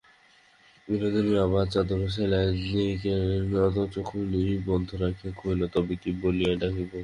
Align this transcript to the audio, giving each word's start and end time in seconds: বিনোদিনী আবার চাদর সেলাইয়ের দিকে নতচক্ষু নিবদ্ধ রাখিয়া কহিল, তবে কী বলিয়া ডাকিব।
বিনোদিনী 0.87 1.33
আবার 1.45 1.65
চাদর 1.73 2.01
সেলাইয়ের 2.13 2.55
দিকে 2.65 3.13
নতচক্ষু 3.51 4.17
নিবদ্ধ 4.31 4.89
রাখিয়া 5.03 5.31
কহিল, 5.39 5.61
তবে 5.75 5.93
কী 6.01 6.09
বলিয়া 6.21 6.53
ডাকিব। 6.61 6.91